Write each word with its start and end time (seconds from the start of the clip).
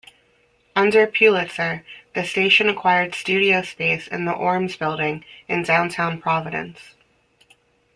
Under 0.75 1.05
Pulitzer, 1.05 1.85
the 2.15 2.25
station 2.25 2.67
acquired 2.67 3.13
studio 3.13 3.61
space 3.61 4.07
in 4.07 4.25
the 4.25 4.33
Orms 4.33 4.75
Building 4.79 5.23
in 5.47 5.61
downtown 5.61 6.19
Providence. 6.19 6.95